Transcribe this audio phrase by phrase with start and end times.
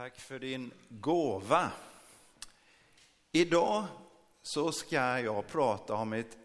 [0.00, 1.70] Tack för din gåva.
[3.32, 3.84] Idag
[4.42, 6.38] så ska jag prata om ett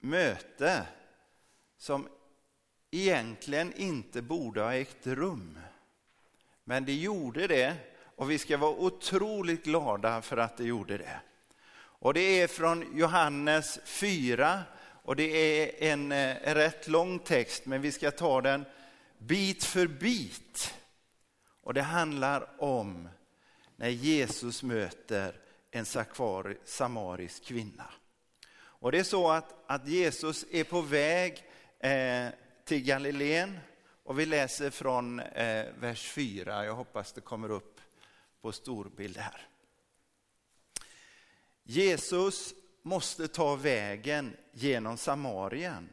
[0.00, 0.86] möte
[1.78, 2.08] som
[2.90, 5.58] egentligen inte borde ha ägt rum.
[6.64, 7.76] Men det gjorde det
[8.16, 11.20] och vi ska vara otroligt glada för att det gjorde det.
[11.76, 14.62] Och det är från Johannes 4
[15.02, 18.64] och det är en, eh, rätt lång text men vi ska ta den
[19.18, 20.74] bit för bit.
[21.64, 23.08] Och det handlar om
[23.76, 25.40] när Jesus möter
[25.70, 25.86] en
[26.64, 27.86] samarisk kvinna.
[28.56, 31.44] Och det är så att, att Jesus är på väg
[31.78, 32.28] eh,
[32.64, 33.58] till Galileen
[34.02, 36.64] och vi läser från eh, vers 4.
[36.64, 37.80] Jag hoppas det kommer upp
[38.40, 39.48] på storbild här.
[41.62, 45.88] Jesus måste ta vägen genom Samarien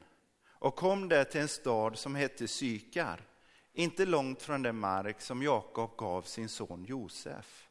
[0.45, 3.30] och kom där till en stad som hette Sykar
[3.73, 7.70] inte långt från den mark som Jakob gav sin son Josef.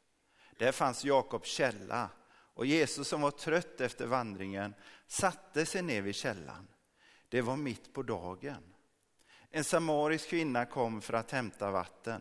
[0.59, 2.11] Där fanns Jakobs källa
[2.55, 4.75] och Jesus som var trött efter vandringen
[5.07, 6.69] satte sig ner vid källan.
[7.29, 8.75] Det var mitt på dagen.
[9.51, 12.21] En samarisk kvinna kom för att hämta vatten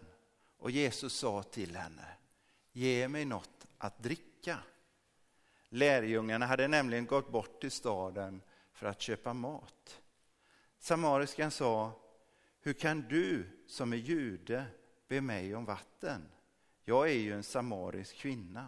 [0.58, 2.08] och Jesus sa till henne,
[2.72, 4.58] ge mig något att dricka.
[5.70, 8.42] Lärjungarna hade nämligen gått bort till staden
[8.74, 10.02] för att köpa mat.
[10.80, 11.92] Samariskan sa,
[12.70, 14.66] hur kan du som är jude
[15.08, 16.22] be mig om vatten?
[16.86, 18.68] Jag är ju en samarisk kvinna.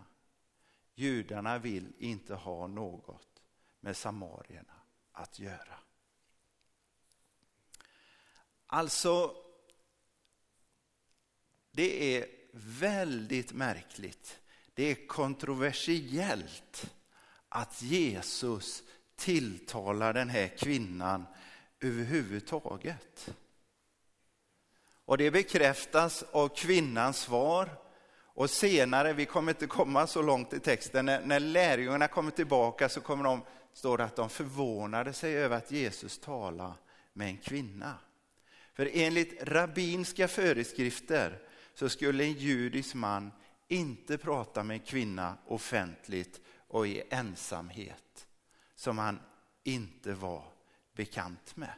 [0.95, 3.41] Judarna vill inte ha något
[3.79, 4.73] med samarierna
[5.11, 5.79] att göra.
[8.65, 9.35] Alltså,
[11.71, 14.39] det är väldigt märkligt.
[14.73, 16.93] Det är kontroversiellt
[17.49, 18.83] att Jesus
[19.15, 21.25] tilltalar den här kvinnan
[21.79, 23.35] överhuvudtaget.
[25.11, 27.69] Och det bekräftas av kvinnans svar.
[28.13, 32.89] Och senare, vi kommer inte komma så långt i texten, när, när lärjungarna kommer tillbaka
[32.89, 33.41] så kommer de,
[33.73, 36.73] står det att de förvånade sig över att Jesus talade
[37.13, 37.93] med en kvinna.
[38.73, 41.39] För enligt rabbinska föreskrifter
[41.73, 43.31] så skulle en judisk man
[43.67, 48.27] inte prata med en kvinna offentligt och i ensamhet
[48.75, 49.19] som han
[49.63, 50.43] inte var
[50.95, 51.73] bekant med.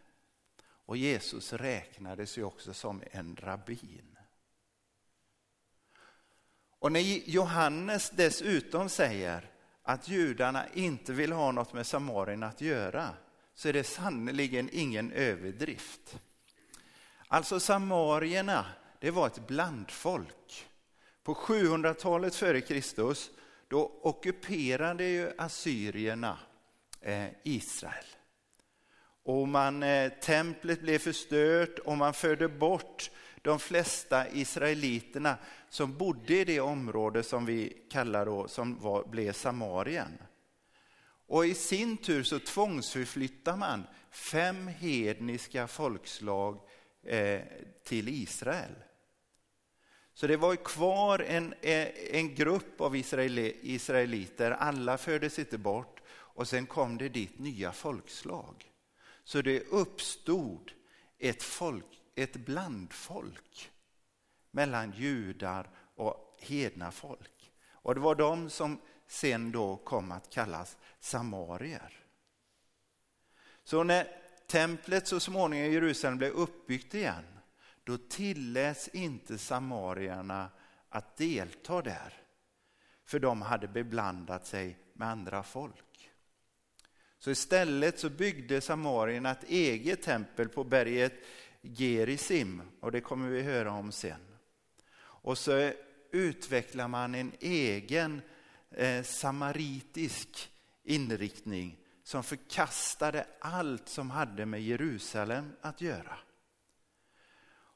[0.86, 4.18] Och Jesus räknades ju också som en rabbin.
[6.80, 9.50] Och när Johannes dessutom säger
[9.84, 13.10] att judarna inte vill ha något med samarierna att göra
[13.54, 16.20] så är det sannerligen ingen överdrift.
[17.28, 18.66] Alltså samarierna,
[19.00, 20.68] det var ett blandfolk.
[21.24, 23.32] På 700-talet före Kristus
[23.68, 26.40] då ockuperade ju assyrierna
[27.02, 28.06] eh, Israel.
[29.24, 33.12] Och man, eh, templet blev förstört och man förde bort
[33.42, 35.38] de flesta israeliterna
[35.70, 40.18] som bodde i det område som vi kallar då, som var, blev Samarien.
[41.28, 46.60] Och i sin tur så tvångsförflyttar man fem hedniska folkslag
[47.06, 47.42] eh,
[47.84, 48.76] till Israel.
[50.14, 56.48] Så det var kvar en, eh, en grupp av israeliter, alla fördes inte bort och
[56.48, 58.73] sen kom det dit nya folkslag.
[59.24, 60.72] Så det uppstod
[61.18, 63.72] ett, folk, ett blandfolk
[64.52, 67.52] mellan judar och hedna folk.
[67.70, 72.00] Och det var de som sen då kom att kallas samarier.
[73.64, 74.08] Så när
[74.48, 77.26] templet så småningom i Jerusalem blev uppbyggt igen,
[77.84, 80.50] då tilläts inte samarierna
[80.90, 82.14] att delta där.
[83.06, 85.93] För de hade beblandat sig med andra folk.
[87.24, 91.14] Så istället så byggde samarierna ett eget tempel på berget
[91.62, 94.20] Gerisim och det kommer vi höra om sen.
[94.98, 95.72] Och så
[96.12, 98.22] utvecklar man en egen
[98.72, 100.52] eh, samaritisk
[100.84, 106.18] inriktning som förkastade allt som hade med Jerusalem att göra.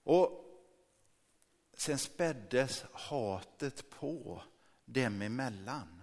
[0.04, 0.46] Och
[1.74, 4.44] sen späddes hatet på
[4.86, 5.97] dem emellan.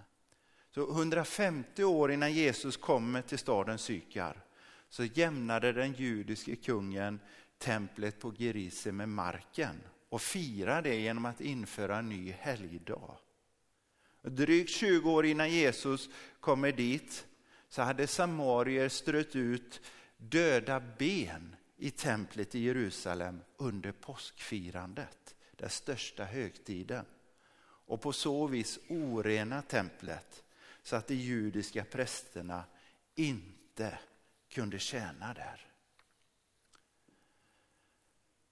[0.75, 4.44] Så 150 år innan Jesus kommer till staden Sykar
[4.88, 7.21] så jämnade den judiske kungen
[7.59, 13.17] templet på Gerise med marken och firade det genom att införa en ny helgdag.
[14.23, 16.09] Drygt 20 år innan Jesus
[16.41, 17.26] kommer dit
[17.69, 19.81] så hade samarier strött ut
[20.17, 27.05] döda ben i templet i Jerusalem under påskfirandet, den största högtiden.
[27.87, 30.44] Och på så vis orena templet
[30.85, 32.65] så att de judiska prästerna
[33.15, 33.99] inte
[34.49, 35.67] kunde tjäna där.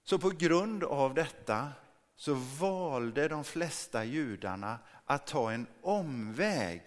[0.02, 1.72] Så på grund av detta
[2.14, 6.82] så valde de flesta judarna att ta en omväg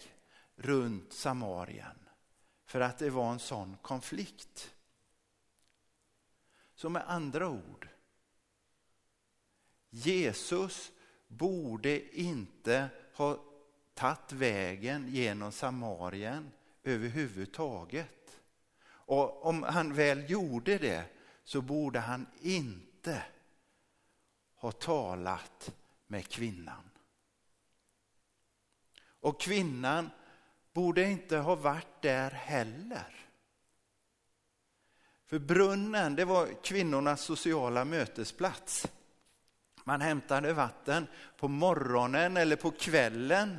[0.56, 2.10] runt Samarien
[2.66, 4.76] för att det var en sån konflikt.
[6.76, 7.88] Så med andra ord,
[9.90, 10.92] Jesus
[11.28, 13.55] borde inte ha
[13.96, 16.52] tagit vägen genom Samarien
[16.84, 18.42] överhuvudtaget.
[18.88, 21.06] Och om han väl gjorde det
[21.44, 23.24] så borde han inte
[24.56, 25.72] ha talat
[26.08, 26.90] med kvinnan.
[29.20, 30.10] Och kvinnan
[30.74, 33.16] borde inte ha varit där heller.
[35.26, 38.88] För brunnen det var kvinnornas sociala mötesplats.
[39.84, 41.08] Man hämtade vatten
[41.38, 43.58] på morgonen eller på kvällen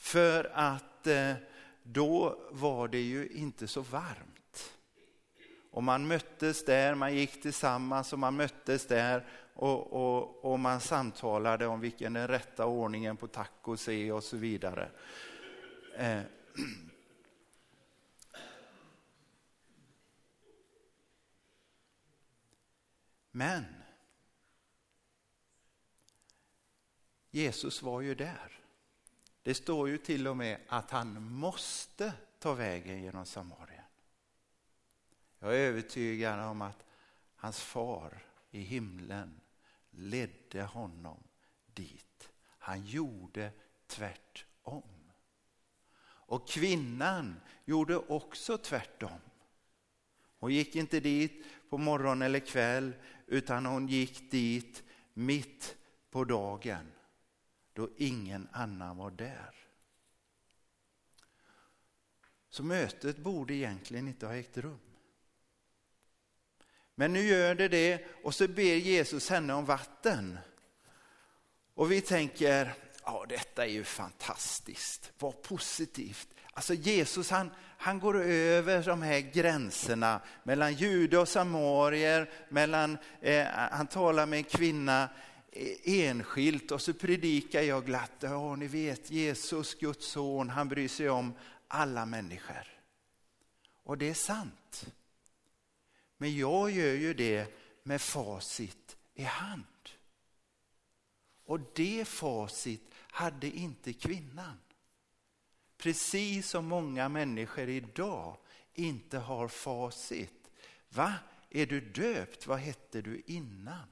[0.00, 1.34] för att eh,
[1.82, 4.72] då var det ju inte så varmt.
[5.70, 10.80] Och man möttes där, man gick tillsammans och man möttes där och, och, och man
[10.80, 14.90] samtalade om vilken den rätta ordningen på tacos är och så vidare.
[15.96, 16.20] Eh.
[23.30, 23.64] Men
[27.30, 28.59] Jesus var ju där.
[29.42, 33.84] Det står ju till och med att han måste ta vägen genom Samarien.
[35.38, 36.84] Jag är övertygad om att
[37.36, 39.40] hans far i himlen
[39.90, 41.22] ledde honom
[41.66, 42.30] dit.
[42.58, 43.52] Han gjorde
[43.86, 44.82] tvärtom.
[46.02, 49.20] Och kvinnan gjorde också tvärtom.
[50.38, 52.92] Hon gick inte dit på morgon eller kväll
[53.26, 54.82] utan hon gick dit
[55.14, 55.76] mitt
[56.10, 56.92] på dagen
[57.80, 59.54] då ingen annan var där.
[62.50, 64.80] Så mötet borde egentligen inte ha ägt rum.
[66.94, 70.38] Men nu gör det det och så ber Jesus henne om vatten.
[71.74, 72.74] Och vi tänker,
[73.04, 76.28] ja detta är ju fantastiskt, vad positivt.
[76.52, 83.46] Alltså Jesus han, han går över de här gränserna mellan jude och samarier, mellan, eh,
[83.46, 85.08] han talar med en kvinna
[85.84, 91.10] enskilt och så predikar jag glatt, ja ni vet Jesus, Guds son, han bryr sig
[91.10, 91.34] om
[91.68, 92.80] alla människor.
[93.82, 94.86] Och det är sant.
[96.16, 99.64] Men jag gör ju det med facit i hand.
[101.44, 104.58] Och det facit hade inte kvinnan.
[105.76, 108.36] Precis som många människor idag
[108.74, 110.50] inte har facit.
[110.88, 111.14] Va?
[111.50, 112.46] Är du döpt?
[112.46, 113.88] Vad hette du innan?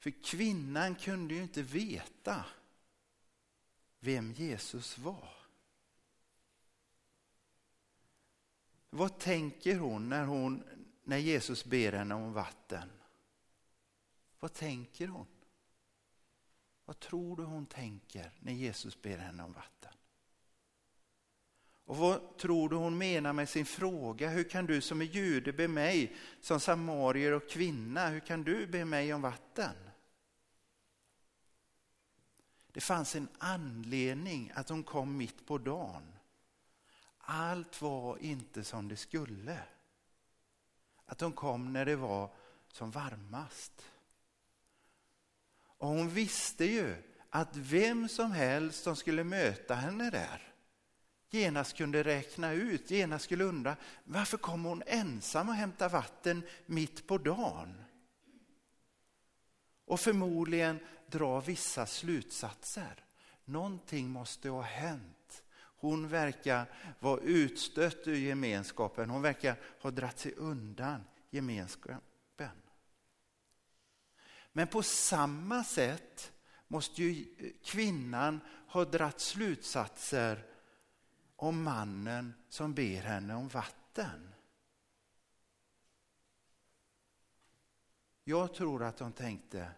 [0.00, 2.44] För kvinnan kunde ju inte veta
[3.98, 5.28] vem Jesus var.
[8.90, 10.64] Vad tänker hon när, hon
[11.04, 12.90] när Jesus ber henne om vatten?
[14.40, 15.26] Vad tänker hon?
[16.84, 19.92] Vad tror du hon tänker när Jesus ber henne om vatten?
[21.84, 24.28] Och vad tror du hon menar med sin fråga?
[24.28, 28.66] Hur kan du som är jude be mig som samarier och kvinna, hur kan du
[28.66, 29.89] be mig om vatten?
[32.72, 36.02] Det fanns en anledning att hon kom mitt på dagen.
[37.18, 39.58] Allt var inte som det skulle.
[41.04, 42.30] Att hon kom när det var
[42.68, 43.84] som varmast.
[45.62, 46.96] Och hon visste ju
[47.30, 50.50] att vem som helst som skulle möta henne där
[51.30, 57.06] genast kunde räkna ut, genast skulle undra varför kom hon ensam och hämtar vatten mitt
[57.06, 57.84] på dagen?
[59.84, 60.78] Och förmodligen
[61.10, 63.04] dra vissa slutsatser.
[63.44, 65.42] Någonting måste ha hänt.
[65.56, 66.66] Hon verkar
[66.98, 69.10] vara utstött ur gemenskapen.
[69.10, 72.00] Hon verkar ha dratt sig undan gemenskapen.
[74.52, 76.32] Men på samma sätt
[76.66, 77.26] måste ju
[77.64, 80.46] kvinnan ha dratt slutsatser
[81.36, 84.34] om mannen som ber henne om vatten.
[88.24, 89.70] Jag tror att de tänkte,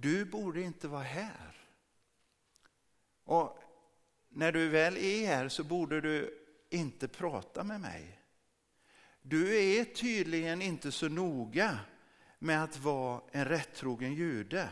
[0.00, 1.56] du borde inte vara här.
[3.24, 3.62] Och
[4.28, 8.20] när du väl är här så borde du inte prata med mig.
[9.22, 11.78] Du är tydligen inte så noga
[12.38, 14.68] med att vara en rättrogen jude.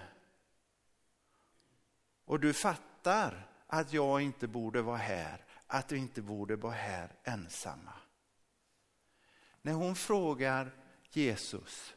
[2.25, 7.13] Och du fattar att jag inte borde vara här, att vi inte borde vara här
[7.25, 7.93] ensamma.
[9.63, 10.71] När hon frågar
[11.11, 11.95] Jesus,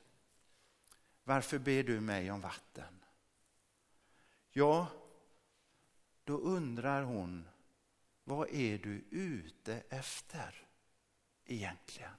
[1.24, 2.99] varför ber du mig om vatten?
[4.60, 4.88] Ja,
[6.24, 7.48] då undrar hon,
[8.24, 10.68] vad är du ute efter
[11.46, 12.12] egentligen?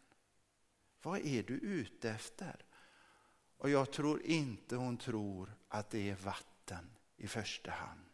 [1.03, 2.65] Vad är du ute efter?
[3.57, 8.09] Och jag tror inte hon tror att det är vatten i första hand.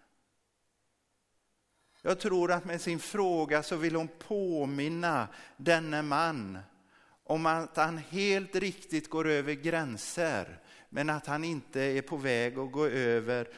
[2.02, 6.58] Jag tror att med sin fråga så vill hon påminna denne man
[7.24, 12.58] om att han helt riktigt går över gränser men att han inte är på väg
[12.58, 13.48] att gå över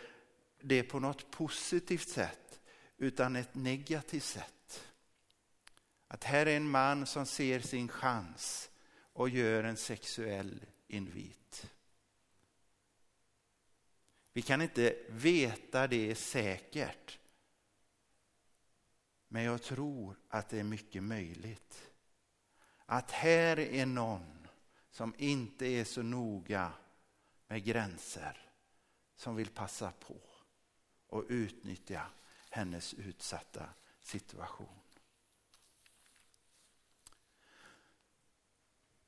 [0.60, 2.60] det på något positivt sätt
[2.96, 4.84] utan ett negativt sätt.
[6.08, 8.70] Att här är en man som ser sin chans
[9.12, 11.70] och gör en sexuell invit.
[14.32, 17.18] Vi kan inte veta det säkert.
[19.28, 21.90] Men jag tror att det är mycket möjligt.
[22.86, 24.48] Att här är någon
[24.90, 26.72] som inte är så noga
[27.46, 28.50] med gränser,
[29.16, 30.27] som vill passa på
[31.08, 32.06] och utnyttja
[32.50, 33.68] hennes utsatta
[34.00, 34.78] situation.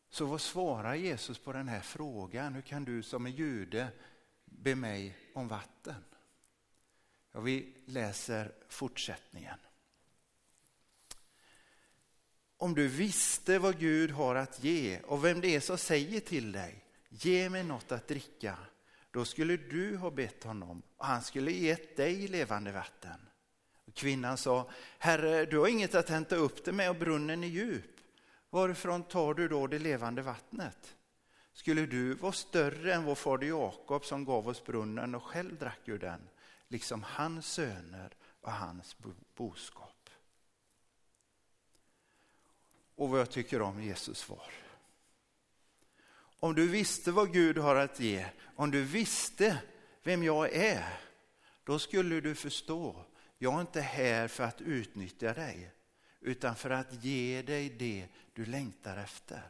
[0.09, 2.55] Så vad svarar Jesus på den här frågan?
[2.55, 3.89] Hur kan du som är jude
[4.45, 6.05] be mig om vatten?
[7.33, 9.59] Ja, vi läser fortsättningen.
[12.57, 16.53] Om du visste vad Gud har att ge och vem det är som säger till
[16.53, 18.59] dig, ge mig något att dricka,
[19.11, 23.21] då skulle du ha bett honom och han skulle gett dig levande vatten.
[23.87, 27.49] Och kvinnan sa, Herre, du har inget att hämta upp det med och brunnen är
[27.49, 28.01] djup.
[28.51, 30.97] Varifrån tar du då det levande vattnet?
[31.53, 35.81] Skulle du vara större än vår fader Jakob som gav oss brunnen och själv drack
[35.85, 36.29] ur den,
[36.69, 38.97] liksom hans söner och hans
[39.35, 40.11] boskap?
[42.95, 44.51] Och vad jag tycker om Jesus svar.
[46.41, 48.27] Om du visste vad Gud har att ge,
[48.57, 49.63] om du visste
[50.03, 51.01] vem jag är,
[51.65, 53.05] då skulle du förstå,
[53.39, 55.73] jag är inte här för att utnyttja dig,
[56.21, 59.43] utan för att ge dig det du längtar efter.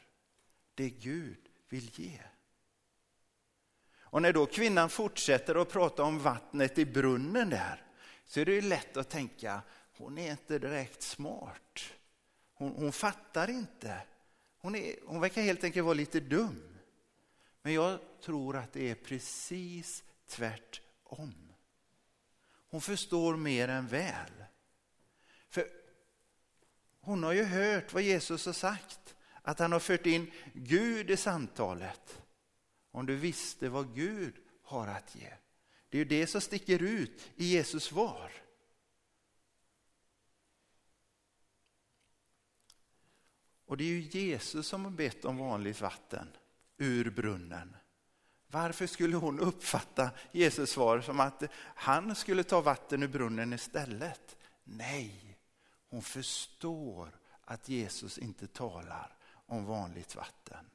[0.74, 1.38] Det Gud
[1.68, 2.20] vill ge.
[4.10, 7.82] Och när då kvinnan fortsätter att prata om vattnet i brunnen där,
[8.24, 9.62] så är det ju lätt att tänka,
[9.96, 11.80] hon är inte direkt smart.
[12.54, 14.02] Hon, hon fattar inte.
[14.58, 16.78] Hon, är, hon verkar helt enkelt vara lite dum.
[17.62, 21.52] Men jag tror att det är precis tvärtom.
[22.68, 24.44] Hon förstår mer än väl.
[25.48, 25.70] För
[27.00, 31.16] hon har ju hört vad Jesus har sagt, att han har fört in Gud i
[31.16, 32.22] samtalet.
[32.90, 35.32] Om du visste vad Gud har att ge.
[35.88, 38.32] Det är ju det som sticker ut i Jesus svar.
[43.64, 46.28] Och det är ju Jesus som har bett om vanligt vatten
[46.76, 47.76] ur brunnen.
[48.50, 51.42] Varför skulle hon uppfatta Jesus svar som att
[51.74, 54.36] han skulle ta vatten ur brunnen istället?
[54.64, 55.38] Nej,
[55.88, 59.16] hon förstår att Jesus inte talar
[59.46, 60.70] om vanligt vatten.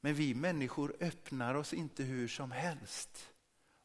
[0.00, 3.32] Men vi människor öppnar oss inte hur som helst.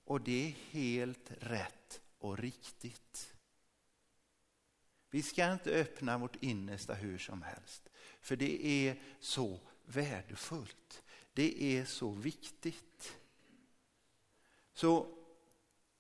[0.03, 3.33] Och det är helt rätt och riktigt.
[5.09, 7.89] Vi ska inte öppna vårt innersta hur som helst.
[8.21, 11.03] För det är så värdefullt.
[11.33, 13.17] Det är så viktigt.
[14.73, 15.07] Så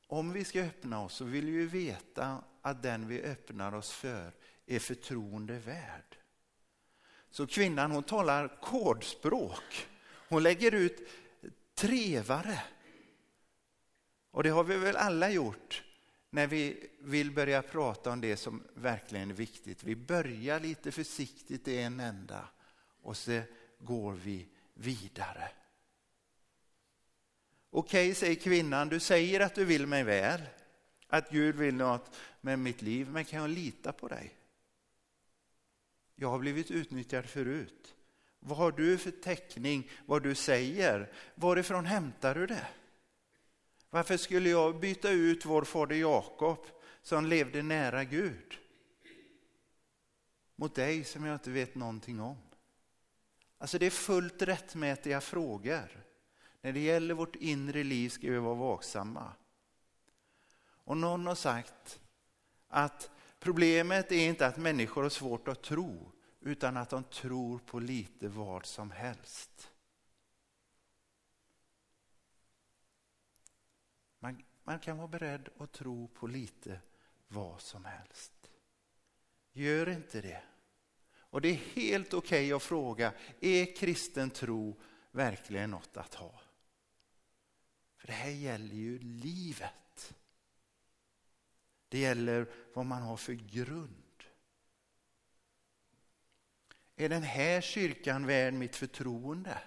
[0.07, 4.31] om vi ska öppna oss så vill vi veta att den vi öppnar oss för
[4.65, 6.17] är förtroende värd.
[7.29, 9.87] Så kvinnan hon talar kodspråk.
[10.29, 11.09] Hon lägger ut
[11.75, 12.63] trevare.
[14.31, 15.83] Och det har vi väl alla gjort
[16.29, 19.83] när vi vill börja prata om det som verkligen är viktigt.
[19.83, 22.47] Vi börjar lite försiktigt i en ända
[23.01, 23.41] och så
[23.79, 24.47] går vi
[24.79, 25.51] vidare.
[27.69, 30.41] Okej, säger kvinnan, du säger att du vill mig väl,
[31.07, 34.35] att Gud vill något med mitt liv, men kan jag lita på dig?
[36.15, 37.95] Jag har blivit utnyttjad förut.
[38.39, 41.11] Vad har du för täckning vad du säger?
[41.35, 42.67] Varifrån hämtar du det?
[43.89, 46.65] Varför skulle jag byta ut vår fader Jakob
[47.01, 48.57] som levde nära Gud
[50.55, 52.37] mot dig som jag inte vet någonting om?
[53.61, 56.05] Alltså det är fullt rättmätiga frågor.
[56.61, 59.33] När det gäller vårt inre liv ska vi vara vaksamma.
[60.61, 61.99] Och någon har sagt
[62.67, 67.79] att problemet är inte att människor har svårt att tro, utan att de tror på
[67.79, 69.71] lite vad som helst.
[74.19, 76.79] Man, man kan vara beredd att tro på lite
[77.27, 78.51] vad som helst.
[79.51, 80.43] Gör inte det.
[81.29, 84.81] Och det är helt okej okay att fråga, är kristen tro
[85.11, 86.41] verkligen något att ha?
[87.97, 90.13] För det här gäller ju livet.
[91.89, 93.99] Det gäller vad man har för grund.
[96.99, 99.57] är den här kyrkan värd mitt förtroende?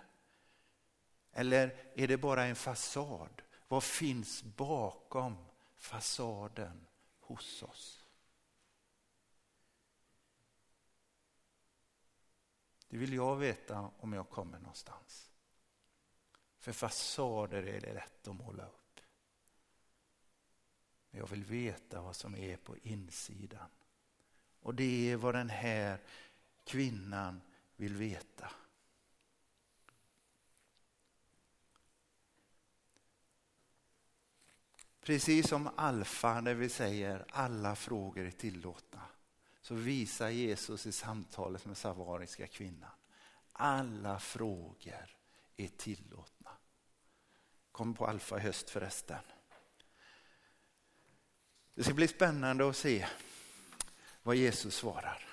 [1.32, 3.42] Eller är det bara en fasad?
[3.68, 5.36] Vad finns bakom
[5.76, 6.86] fasaden
[7.20, 8.01] hos oss?
[12.92, 15.30] Det vill jag veta om jag kommer någonstans.
[16.58, 19.00] För fasader är det lätt att måla upp.
[21.10, 23.68] Men jag vill veta vad som är på insidan.
[24.60, 26.00] Och det är vad den här
[26.64, 27.40] kvinnan
[27.76, 28.50] vill veta.
[35.00, 39.02] Precis som alfa, där vi säger alla frågor är tillåtna,
[39.62, 42.90] så visar Jesus i samtalet med savariska kvinnan,
[43.52, 45.16] alla frågor
[45.56, 46.50] är tillåtna.
[47.72, 49.22] Kom på alfa i höst förresten.
[51.74, 53.06] Det ska bli spännande att se
[54.22, 55.28] vad Jesus svarar.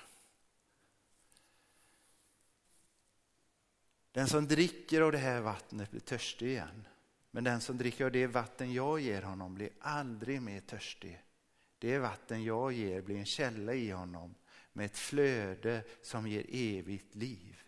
[4.12, 6.86] Den som dricker av det här vattnet blir törstig igen.
[7.30, 11.22] Men den som dricker av det vatten jag ger honom blir aldrig mer törstig.
[11.80, 14.34] Det vatten jag ger blir en källa i honom
[14.72, 17.62] med ett flöde som ger evigt liv.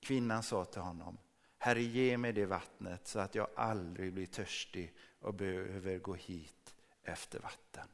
[0.00, 1.18] Kvinnan sa till honom,
[1.58, 6.74] Herre ge mig det vattnet så att jag aldrig blir törstig och behöver gå hit
[7.02, 7.88] efter vatten.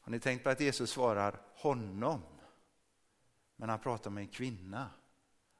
[0.00, 2.22] Har ni tänkt på att Jesus svarar honom?
[3.56, 4.90] Men han pratar med en kvinna.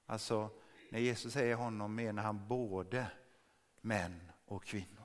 [0.06, 0.50] Alltså,
[0.90, 3.10] när Jesus säger honom menar han både
[3.80, 5.03] män och kvinnor.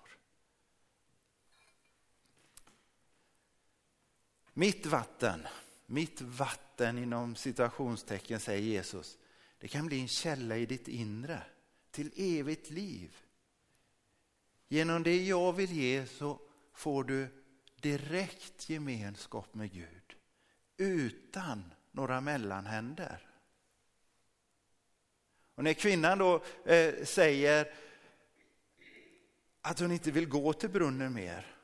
[4.59, 5.47] Mitt vatten,
[5.85, 9.17] mitt vatten inom situationstecken säger Jesus,
[9.59, 11.43] det kan bli en källa i ditt inre
[11.91, 13.17] till evigt liv.
[14.67, 16.39] Genom det jag vill ge så
[16.73, 17.27] får du
[17.75, 20.15] direkt gemenskap med Gud
[20.77, 23.29] utan några mellanhänder.
[25.55, 27.73] Och när kvinnan då eh, säger
[29.61, 31.58] att hon inte vill gå till brunnen mer.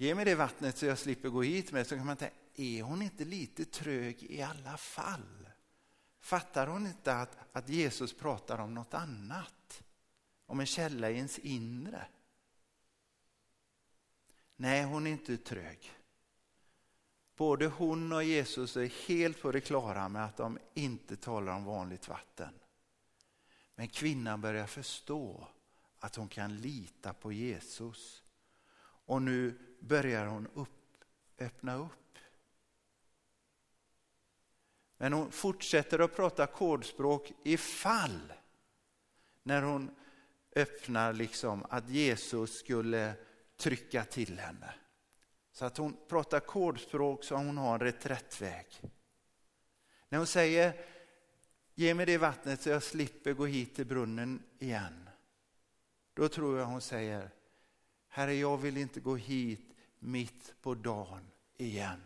[0.00, 1.86] Ge mig det vattnet så jag slipper gå hit med.
[1.86, 5.48] Så kan man tänka, är hon inte lite trög i alla fall?
[6.20, 9.82] Fattar hon inte att, att Jesus pratar om något annat?
[10.46, 12.06] Om en källa i ens inre?
[14.56, 15.92] Nej, hon är inte trög.
[17.36, 21.64] Både hon och Jesus är helt på det klara med att de inte talar om
[21.64, 22.54] vanligt vatten.
[23.74, 25.48] Men kvinnan börjar förstå
[25.98, 28.22] att hon kan lita på Jesus.
[28.80, 31.04] Och nu börjar hon upp,
[31.38, 32.18] öppna upp.
[34.96, 38.32] Men hon fortsätter att prata kodspråk ifall
[39.42, 39.90] när hon
[40.56, 43.14] öppnar liksom att Jesus skulle
[43.56, 44.74] trycka till henne.
[45.52, 48.66] Så att hon pratar kodspråk så hon har en reträttväg.
[50.08, 50.84] När hon säger
[51.74, 55.08] ge mig det vattnet så jag slipper gå hit till brunnen igen.
[56.14, 57.30] Då tror jag hon säger
[58.18, 62.02] Herre jag vill inte gå hit mitt på dagen igen.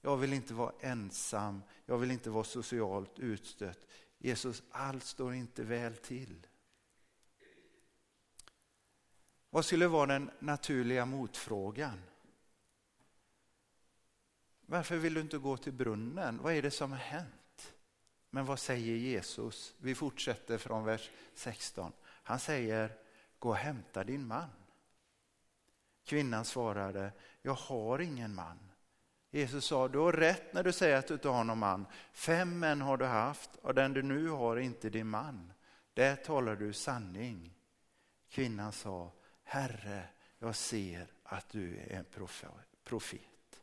[0.00, 3.86] Jag vill inte vara ensam, jag vill inte vara socialt utstött.
[4.18, 6.46] Jesus, allt står inte väl till.
[9.50, 12.02] Vad skulle vara den naturliga motfrågan?
[14.66, 16.38] Varför vill du inte gå till brunnen?
[16.42, 17.74] Vad är det som har hänt?
[18.30, 19.74] Men vad säger Jesus?
[19.78, 21.92] Vi fortsätter från vers 16.
[22.02, 22.96] Han säger,
[23.40, 24.50] gå och hämta din man.
[26.04, 28.58] Kvinnan svarade, jag har ingen man.
[29.30, 31.86] Jesus sa, du har rätt när du säger att du inte har någon man.
[32.12, 35.52] Fem män har du haft och den du nu har är inte din man.
[35.94, 37.54] Där talar du sanning.
[38.28, 42.04] Kvinnan sa, Herre, jag ser att du är en
[42.84, 43.62] profet.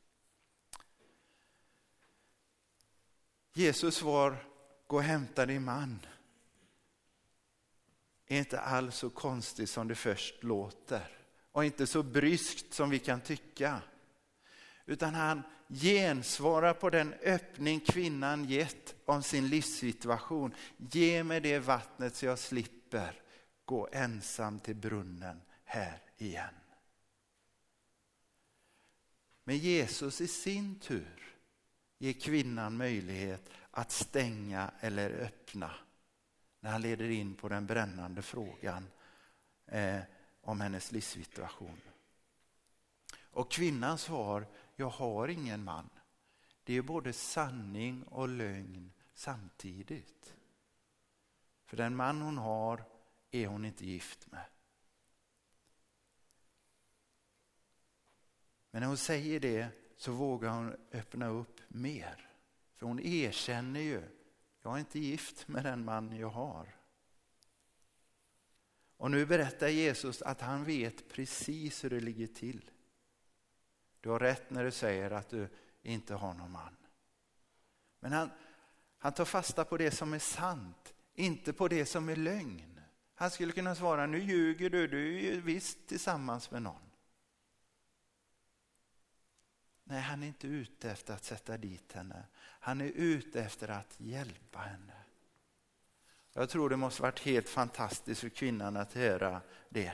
[3.54, 4.46] Jesus svar,
[4.88, 6.00] gå och hämta din man.
[8.28, 11.18] Är inte alls så konstig som det först låter
[11.52, 13.82] och inte så bryskt som vi kan tycka.
[14.86, 20.54] Utan han gensvarar på den öppning kvinnan gett om sin livssituation.
[20.78, 23.22] Ge mig det vattnet så jag slipper
[23.66, 26.54] gå ensam till brunnen här igen.
[29.44, 31.36] Men Jesus i sin tur
[31.98, 35.74] ger kvinnan möjlighet att stänga eller öppna
[36.60, 38.90] när han leder in på den brännande frågan
[39.66, 40.00] eh,
[40.42, 41.82] om hennes livssituation.
[43.20, 45.90] Och kvinnans svar, jag har ingen man.
[46.64, 50.36] Det är både sanning och lögn samtidigt.
[51.66, 52.84] För den man hon har
[53.32, 54.46] är hon inte gift med.
[58.72, 62.30] Men när hon säger det så vågar hon öppna upp mer.
[62.76, 64.04] För hon erkänner ju,
[64.62, 66.76] jag är inte gift med den man jag har.
[68.98, 72.72] Och nu berättar Jesus att han vet precis hur det ligger till.
[74.02, 75.50] Du har rätt när du säger att du
[75.82, 76.76] inte har någon man.
[78.00, 78.30] Men han,
[78.98, 82.82] han tar fasta på det som är sant, inte på det som är lögn.
[83.16, 86.87] Han skulle kunna svara, nu ljuger du, du är ju visst tillsammans med någon.
[89.90, 92.24] Nej, han är inte ute efter att sätta dit henne.
[92.40, 94.94] Han är ute efter att hjälpa henne.
[96.34, 99.94] Jag tror det måste varit helt fantastiskt för kvinnan att höra det.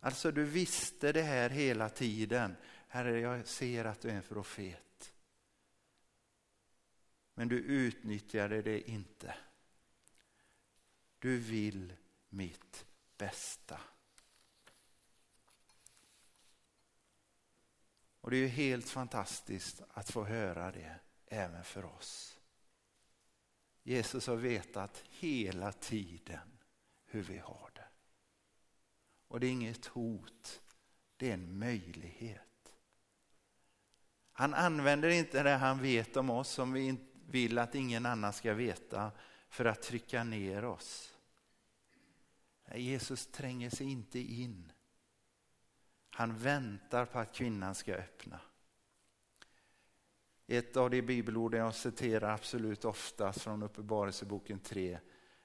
[0.00, 2.56] Alltså du visste det här hela tiden.
[2.88, 5.12] Herre, jag ser att du är en profet.
[7.34, 9.34] Men du utnyttjade det inte.
[11.18, 11.92] Du vill
[12.28, 12.86] mitt
[13.18, 13.80] bästa.
[18.26, 22.38] Och det är ju helt fantastiskt att få höra det även för oss.
[23.82, 26.58] Jesus har vetat hela tiden
[27.04, 27.88] hur vi har det.
[29.28, 30.62] Och det är inget hot,
[31.16, 32.72] det är en möjlighet.
[34.32, 38.54] Han använder inte det han vet om oss som vi vill att ingen annan ska
[38.54, 39.12] veta
[39.48, 41.14] för att trycka ner oss.
[42.74, 44.72] Jesus tränger sig inte in.
[46.16, 48.40] Han väntar på att kvinnan ska öppna.
[50.46, 54.98] Ett av de bibelorden jag citerar absolut oftast från Uppenbarelseboken 3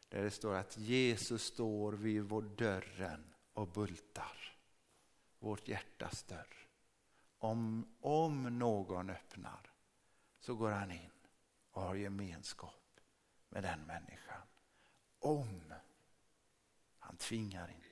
[0.10, 4.58] där det står att Jesus står vid vår dörren och bultar.
[5.40, 6.68] Vårt hjärtas dörr.
[7.38, 9.72] Om, om någon öppnar
[10.40, 11.12] så går han in
[11.72, 13.00] och har gemenskap
[13.50, 14.42] med den människan.
[15.20, 15.74] Om.
[17.00, 17.91] Han tvingar inte.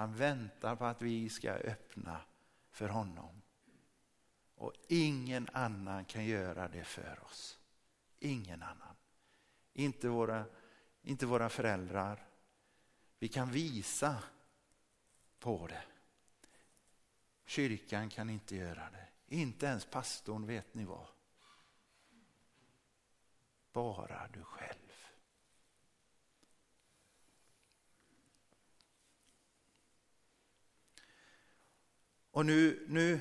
[0.00, 2.20] Han väntar på att vi ska öppna
[2.70, 3.42] för honom.
[4.54, 7.58] Och ingen annan kan göra det för oss.
[8.18, 8.96] Ingen annan.
[9.72, 10.44] Inte våra,
[11.02, 12.26] inte våra föräldrar.
[13.18, 14.22] Vi kan visa
[15.38, 15.82] på det.
[17.46, 19.08] Kyrkan kan inte göra det.
[19.26, 21.06] Inte ens pastorn, vet ni vad?
[23.72, 24.79] Bara du själv.
[32.30, 33.20] Och nu, nu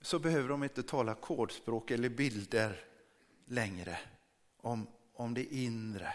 [0.00, 2.84] så behöver de inte tala kodspråk eller bilder
[3.46, 3.98] längre
[4.56, 6.14] om, om det inre.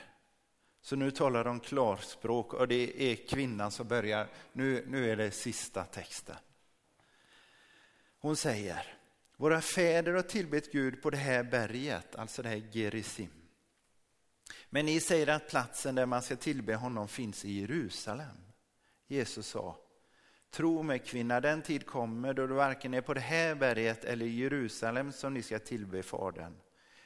[0.82, 4.28] Så nu talar de klarspråk och det är kvinnan som börjar.
[4.54, 6.36] Nu, nu är det sista texten.
[8.20, 8.98] Hon säger,
[9.38, 13.30] våra fäder har tillbett Gud på det här berget, alltså det här Gerizim.
[14.70, 18.38] Men ni säger att platsen där man ska tillbe honom finns i Jerusalem.
[19.08, 19.78] Jesus sa,
[20.54, 24.26] Tro mig kvinna, den tid kommer då det varken är på det här berget eller
[24.26, 26.56] i Jerusalem som ni ska tillbe Fadern.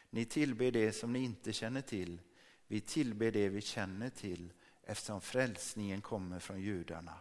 [0.10, 2.22] Ni tillber det som ni inte känner till.
[2.68, 7.14] Vi tillber det vi känner till eftersom frälsningen kommer från judarna.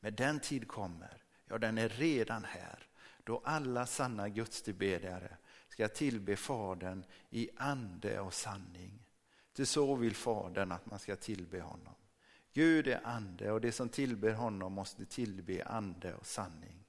[0.00, 2.86] Men den tid kommer, ja den är redan här,
[3.24, 5.36] då alla sanna gudstillbedjare
[5.68, 9.06] ska tillbe Fadern i ande och sanning.
[9.52, 11.94] Till så vill Fadern att man ska tillbe honom.
[12.54, 16.84] Gud är ande och det som tillber honom måste tillbe ande och sanning.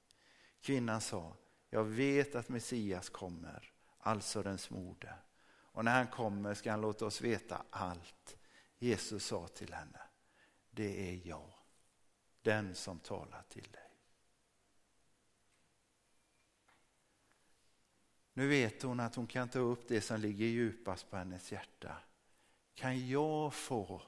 [0.60, 1.36] Kvinnan sa,
[1.70, 5.14] jag vet att Messias kommer, alltså den smorde.
[5.48, 8.36] Och när han kommer ska han låta oss veta allt.
[8.78, 10.00] Jesus sa till henne,
[10.70, 11.52] det är jag,
[12.42, 13.90] den som talar till dig.
[18.32, 21.96] Nu vet hon att hon kan ta upp det som ligger djupast på hennes hjärta.
[22.74, 24.02] Kan jag få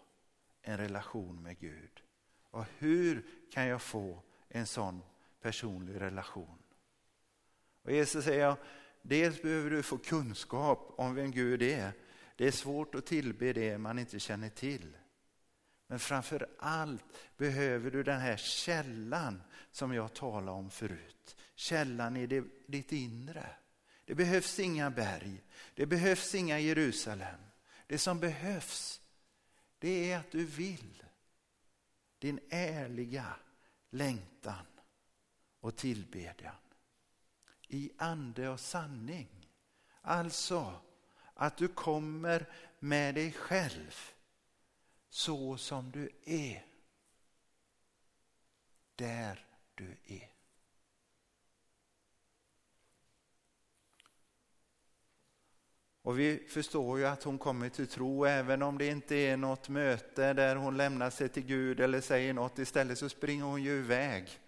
[0.63, 2.03] en relation med Gud?
[2.51, 5.03] Och hur kan jag få en sån
[5.41, 6.59] personlig relation?
[7.83, 8.57] Och Jesus säger,
[9.03, 11.93] dels behöver du få kunskap om vem Gud är.
[12.37, 14.97] Det är svårt att tillbe det man inte känner till.
[15.87, 17.05] Men framför allt
[17.37, 21.37] behöver du den här källan som jag talade om förut.
[21.55, 23.47] Källan i det, ditt inre.
[24.05, 25.43] Det behövs inga berg,
[25.75, 27.41] det behövs inga Jerusalem.
[27.87, 29.01] Det som behövs
[29.79, 31.03] det är att du vill.
[32.19, 33.37] Din ärliga
[33.91, 34.67] längtan
[35.61, 36.55] och tillbedjan.
[37.69, 39.29] I ande och sanning.
[40.01, 40.81] Alltså
[41.35, 43.95] att du kommer med dig själv
[45.09, 46.67] så som du är.
[48.95, 50.38] Där du är.
[56.09, 59.69] Och vi förstår ju att hon kommer till tro även om det inte är något
[59.69, 62.59] möte där hon lämnar sig till Gud eller säger något.
[62.59, 64.41] Istället så springer hon ju iväg.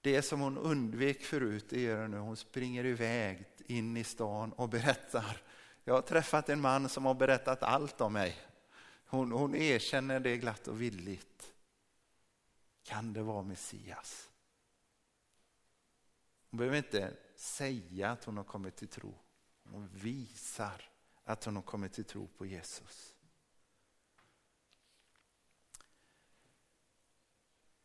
[0.00, 2.16] det som hon undvek förut, det gör hon nu.
[2.16, 5.42] Hon springer iväg in i stan och berättar.
[5.84, 8.36] Jag har träffat en man som har berättat allt om mig.
[9.06, 11.52] Hon, hon erkänner det glatt och villigt.
[12.82, 14.30] Kan det vara Messias?
[16.50, 19.14] Hon behöver inte säga att hon har kommit till tro.
[19.70, 20.82] Hon visar
[21.24, 23.14] att hon har kommit till tro på Jesus.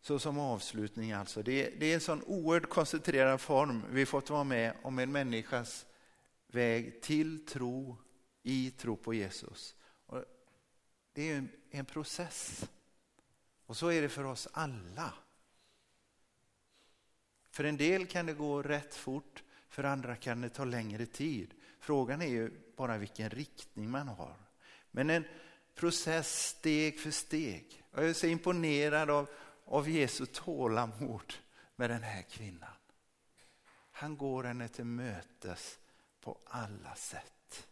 [0.02, 1.44] Så som avslutning alltså.
[1.44, 5.12] Det är, det är en sån oerhört koncentrerad form vi fått vara med om en
[5.12, 5.86] människas
[6.48, 7.98] väg till tro,
[8.44, 9.76] i tro på Jesus.
[10.06, 10.24] Och
[11.14, 12.70] det är en, en process.
[13.66, 15.14] Och så är det för oss alla.
[17.50, 21.54] För en del kan det gå rätt fort, för andra kan det ta längre tid.
[21.82, 24.36] Frågan är ju bara vilken riktning man har.
[24.92, 25.26] Men en
[25.76, 27.84] process steg för steg.
[27.92, 29.30] Jag är så imponerad av,
[29.66, 31.34] av Jesu tålamod
[31.76, 32.74] med den här kvinnan.
[33.92, 35.80] Han går henne till mötes
[36.20, 37.68] på alla sätt.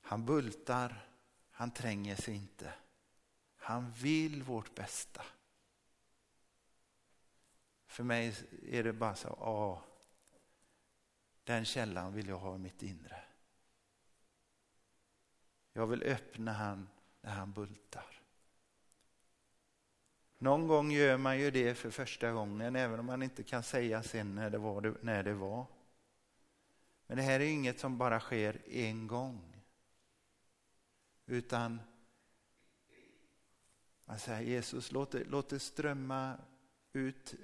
[0.00, 1.08] Han bultar,
[1.50, 2.72] han tränger sig inte.
[3.56, 5.22] Han vill vårt bästa.
[7.86, 8.34] För mig
[8.68, 9.84] är det bara så, ja,
[11.46, 13.22] den källan vill jag ha i mitt inre.
[15.72, 16.88] Jag vill öppna han
[17.20, 18.22] när han bultar.
[20.38, 24.02] Någon gång gör man ju det för första gången, även om man inte kan säga
[24.02, 24.98] sen när det var.
[25.02, 25.66] När det var.
[27.06, 29.62] Men det här är inget som bara sker en gång.
[31.26, 31.80] Utan
[34.04, 36.38] man säger Jesus, låt det, låt det strömma
[36.92, 37.34] ut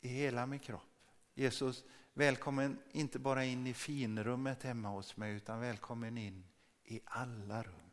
[0.00, 1.10] i hela min kropp.
[1.34, 1.84] Jesus,
[2.16, 6.44] välkommen inte bara in i finrummet hemma hos mig utan välkommen in
[6.84, 7.90] i alla rum.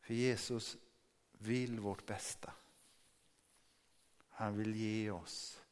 [0.00, 0.76] För Jesus
[1.32, 2.52] vill vårt bästa.
[4.28, 5.62] Han vill ge oss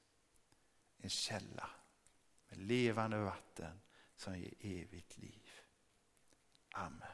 [0.98, 1.70] en källa
[2.48, 3.80] med levande vatten
[4.16, 5.50] som ger evigt liv.
[6.70, 7.13] Amen.